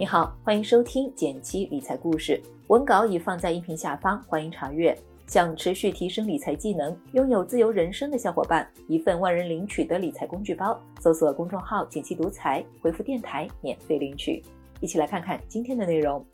[0.00, 4.98] 你好，欢迎收听简七理财故事，文稿已放在音频下方，欢迎查阅。
[5.26, 14.42] 想持续提升理财技能、拥有自由人生的小伙伴，一份万人领取的理财工具包，搜索公众号“简七独裁，回复“电台”免费领取。
[14.80, 16.24] 一起来看看今天的内容。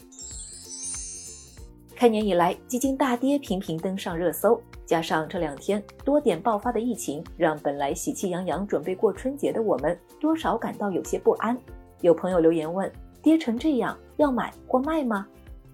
[1.96, 11.58] 开年以来，基金大跌频频登上热搜，加上这两天多点爆发的疫情，让本来喜气洋洋准备过春节的我们，多少感到有些不安。
[12.02, 12.88] 有朋友留言问。
[13.27, 15.27] 跌成这样，要买或卖吗？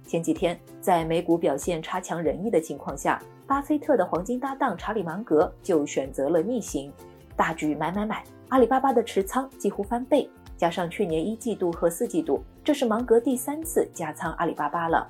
[0.07, 6.91] 前几天在美股表现差强人意的情况下，巴菲特的黄金搭档查理芒格就选择了逆行，
[7.37, 10.27] 大举买买买，阿里巴巴的持仓几乎翻倍。
[10.57, 15.07] 加上去年一季度和四季度，这是芒格第三次加仓阿里巴巴了。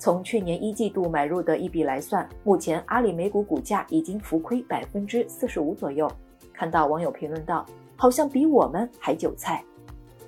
[0.00, 6.10] 从去年一季度买入的一笔来算，目前阿里美股股价已经浮亏百分之四十五左右。
[6.52, 9.62] 看到网友评论道：“好像比我们还韭菜。”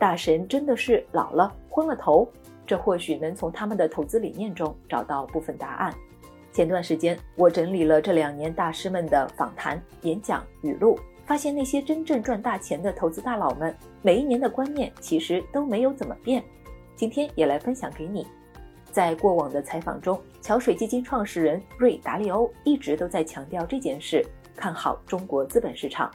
[0.00, 2.26] 大神真的是老了昏了头，
[2.66, 5.94] 这或许能从他们的投资理念中找到部分答案。
[6.50, 16.42] 前段时间我整理了这两年大师们的访谈、演讲语录，发现那些真正赚大钱的投资大佬们，每一年的观念其实都没有怎么变。
[16.96, 18.26] 今天也来分享给你。
[18.90, 24.24] 在过往的采访中，桥水基金创始人瑞达利欧一直都在强调这件事，
[24.56, 26.10] 看好中国资本市场。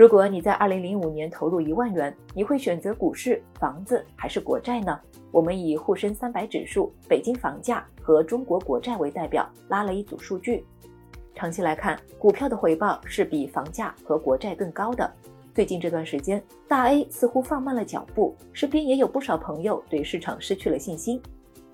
[0.00, 4.98] 如果你在二零零五年投入一万元，你会选择股市、房子还是国债呢？
[5.30, 10.64] 我们以沪深三百指数、北京房价和中国国债为代表，拉了一组数据。
[11.34, 15.12] 长期来看，股票的回报是比房价和国债更高的。
[15.54, 21.20] 最近这段时间，大 A 似乎放慢了脚步，身边也有不少朋友对市场失去了信心。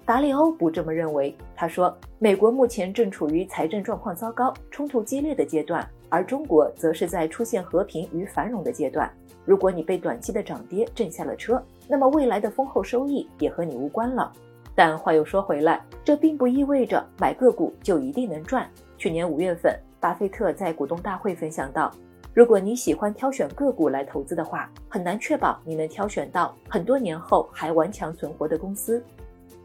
[0.05, 9.11] 达利欧不这么认为，他说：“美国目前正处于财政状况糟糕、冲突激烈的阶段。”而中国则是在出现和平与繁荣的阶段。
[9.45, 14.33] 如果你被短期的涨跌震下了车，那么未来的丰厚收益也和你无关了。
[14.75, 18.69] 但话又说回来，这并不意味着买个股就一定能赚。
[18.99, 21.91] 去年五月份，巴菲特在股东大会分享到，
[22.35, 29.03] 如果你喜欢挑选个股来投资的话，很难确保你能挑选到很多年后还顽强存活的公司。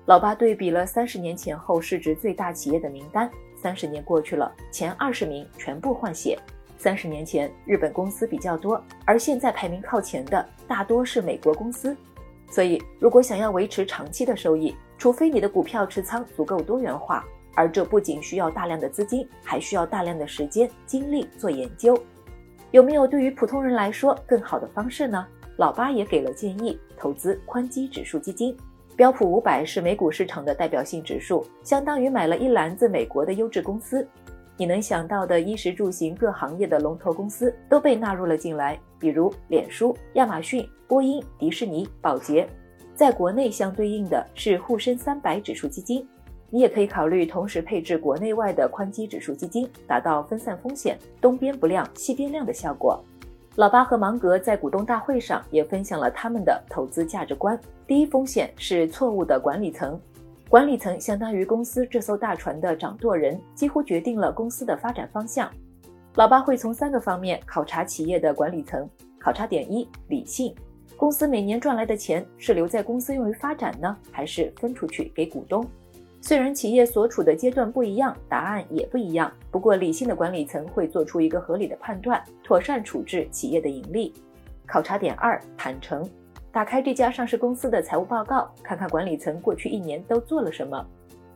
[0.05, 3.29] 老巴对比了三十年前后市值最大企业的名单。
[3.61, 6.35] 三十年过去了，前二十名全部换血。
[6.79, 11.95] 三十年前，日本公司比较多，而现在排名靠前的大多是美国公司。
[12.49, 17.23] 所以，如果想要维持长期的收益，除非你的股票持仓足够多元化，
[17.55, 21.95] 而这不仅需要大量的资金，还需要大量的时间精力做研究。
[22.71, 25.27] 有没有对于普通人来说更好的方式呢？
[25.57, 28.57] 老八也给了建议：投资宽基指数基金。
[29.01, 34.07] 标普五百是美股市场的代表性指数，相当于买了一篮子美国的优质公司。
[34.55, 42.47] 你能想到的衣食住行各行业的龙头公司都被纳入了进来，比如脸书、亚马逊、波音、迪士尼、宝洁。
[42.93, 46.07] 在国内相对应的是沪深三百指数基金。
[46.51, 53.03] 你也可以考虑同时配置国内外的宽基指数基金，达到分散风险、东边不亮西边亮的效果。
[53.57, 57.59] 老巴和芒格在股东大会上也分享了他们的投资价值观。
[57.85, 59.99] 第一风险是错误的管理层，
[60.47, 65.51] 管理层相当于公司这艘大船的掌舵人，几乎决定了公司的发展方向。
[66.15, 68.89] 老巴会从三个方面考察企业的管理层。
[69.19, 70.55] 考察点一：理性。
[70.95, 75.65] 公司每年赚来的钱是留在公司用于发展呢，还是分出去给股东？
[76.23, 79.29] 虽然企业所处的阶段不一样，答案也不一样。
[79.49, 84.13] 不过，理性的管理层会做出一个合理的判断，妥善处置企业的盈利。
[84.67, 86.07] 考察点二：坦诚。
[86.51, 90.85] 打开这家上市公司的财务报告，看看管理层过去一年都做了什么。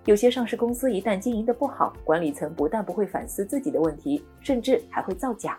[0.06, 5.54] 有些上市公司一旦经营的不好，管理层不但不会反思自己的问题，甚至还会造假；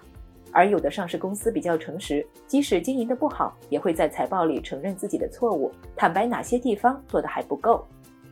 [0.52, 7.84] 而有的上市公司比较诚实，即使经营的不好，也会在财报里承认自己的错误，坦白哪些地方做的还不够。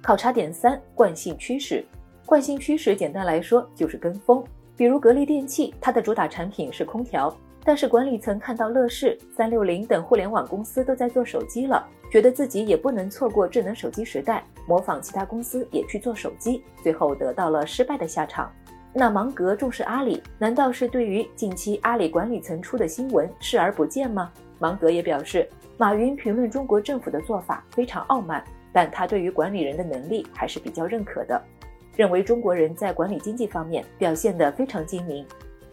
[0.04, 1.82] 考察点三：惯性趋势。
[2.26, 4.44] 惯性趋势简单来说就是跟风。
[4.76, 7.34] 比如格力电器，它的主打产品是空调，
[7.64, 18.52] 但是管理层看到乐视、三六零等互联网公司都在做手机了，觉得自己也不能错过智能手机时代，模仿其他公司也去做手机，最后得到了失败的下场。
[18.92, 24.30] 那芒格重视阿里，难道是对于近期阿里管理层出的新闻视而不见吗？
[24.58, 25.48] 芒格也表示，
[25.78, 28.44] 马云评论中国政府的做法非常傲慢。
[28.74, 31.40] 但他对于管理人的能力还是比较认可的，
[31.96, 35.24] 认为中国人在管理经济方面表现得非常精明，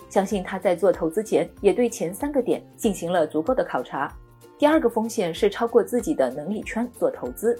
[0.07, 4.15] 相信他在做投资前也对前三个点进行了足够的考察。
[4.59, 7.59] 第二个风险是超过自己的能力圈做投资，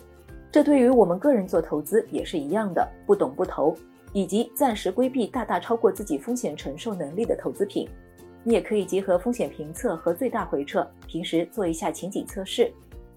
[0.52, 3.76] 这对于我们个人做投资也是一样的，不懂不投，
[4.14, 7.90] 以及暂时规避大大超过自己风险承受能力的投资品。
[8.44, 12.72] 你也可以结合风险评测和最大回撤，平时做一下情景测试。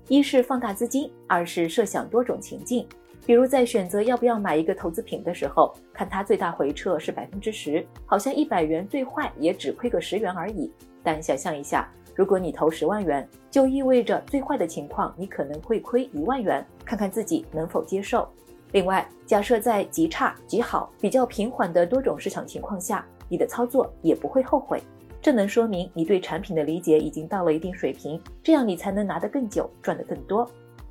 [0.09, 2.87] 一是放大资金，二是设想多种情境。
[3.27, 10.71] 比如在选择要不要买一个投资品的时候，看它最大回撤是百分之十，好像一百元最坏也只亏个十元而已。
[11.03, 18.29] 但想象一下，如果你投十万元，就意味着最坏的情况你可能会亏一万元，看看自己能否接受。
[18.73, 24.83] 另外，假设在极差、极好、比较平缓的多种市场情况下，你的操作也不会后悔。
[25.25, 30.47] 这能说明你对产品的理解已经到了一定水平，这样你才能拿得更久，赚得更多。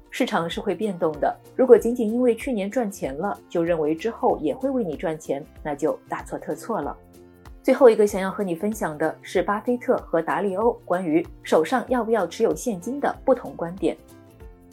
[0.09, 6.97] 市场是会变动的，如果仅仅因为去年赚钱了就认为之后也会为你赚钱，那就大错特错了。
[7.61, 13.95] 最后一个想要和你分享的是巴菲特和达利欧关于手上要不要持有现金的不同观点。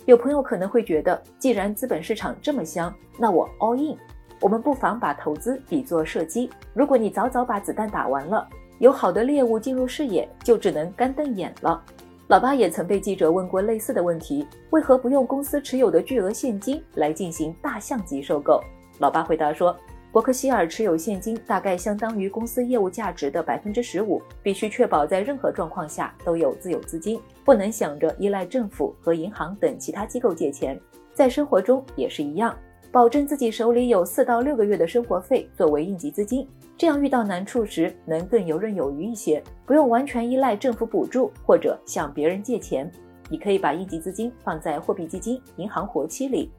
[0.07, 3.95] 有朋友可能会觉得，既然资本市场这么香，那我 all in。
[4.41, 8.49] 我们不妨把投资比作射击，如果你早早把子弹打完了，
[8.81, 11.85] 有好的猎物进入视野，就只能干瞪眼了。
[12.29, 18.59] 老八也曾被记者问过类似的问题：为何不用公司持有的巨额现金来进行大象级收购？
[18.99, 19.77] 老八回答说：
[20.11, 30.81] 伯克希尔持有现金大概相当于公司业务价值的百分之十五，必须确保在任何状况下都有自有资金，不能想着依赖政府和银行等其他机构借钱。
[31.13, 32.57] 在生活中也是一样。
[32.93, 36.45] 保证自己手里有四到六个月的生活费作为应急资金，
[36.81, 42.91] 这样遇到难处时能更游刃有余一些，不用完全依赖政府补助或者向别人借钱。
[43.29, 46.51] 你可以把应急资金放在货币基金、银行活期里。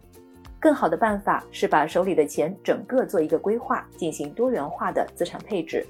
[0.59, 5.83] 更好的办法是把手里的钱整个做一个规划，进行多元化的资产配置。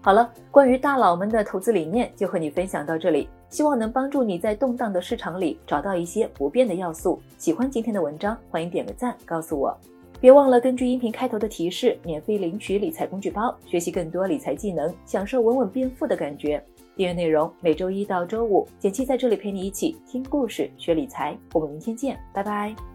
[0.00, 3.28] 好了，关于大佬们的投资理念就和你分享到这里。
[3.48, 7.20] 希望能帮助你在动荡的市场里找到一些不变的要素。
[7.36, 9.76] 喜欢今天的文章，欢迎点个赞，告诉我。
[10.22, 16.62] 别忘了根据音频开头的提示，免费领取理财工具包，学习更多理财技能，享受稳稳变富的感觉。
[16.94, 21.36] 订阅内容每周一到周五，简七在这里陪你一起听故事、学理财。
[21.52, 22.91] 我们明天见，拜拜。